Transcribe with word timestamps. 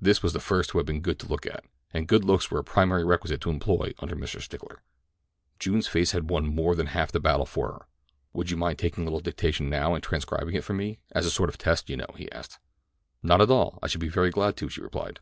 This 0.00 0.22
was 0.22 0.32
the 0.32 0.38
first 0.38 0.70
who 0.70 0.78
had 0.78 0.86
been 0.86 1.00
good 1.00 1.18
to 1.18 1.26
look 1.26 1.44
at; 1.44 1.64
and 1.92 2.06
good 2.06 2.22
looks 2.22 2.52
were 2.52 2.60
a 2.60 2.62
primary 2.62 3.04
requisite 3.04 3.40
to 3.40 3.50
employment 3.50 3.96
under 3.98 4.14
Mr. 4.14 4.40
Stickler. 4.40 4.80
June's 5.58 5.88
face 5.88 6.12
had 6.12 6.30
won 6.30 6.46
more 6.46 6.76
than 6.76 6.86
half 6.86 7.10
the 7.10 7.18
battle 7.18 7.46
for 7.46 7.66
her. 7.72 7.86
"Would 8.32 8.52
you 8.52 8.56
mind 8.56 8.78
taking 8.78 9.02
a 9.02 9.06
little 9.06 9.18
dictation 9.18 9.68
now 9.68 9.92
and 9.96 10.04
transcribing 10.04 10.54
it 10.54 10.62
for 10.62 10.74
me, 10.74 11.00
as 11.10 11.26
a 11.26 11.32
sort 11.32 11.48
of 11.48 11.58
test, 11.58 11.90
you 11.90 11.96
know?" 11.96 12.14
he 12.16 12.30
asked. 12.30 12.60
"Not 13.24 13.40
at 13.40 13.50
all; 13.50 13.80
I 13.82 13.88
should 13.88 14.00
be 14.00 14.06
very 14.08 14.30
glad 14.30 14.56
to," 14.58 14.68
she 14.68 14.80
replied. 14.80 15.18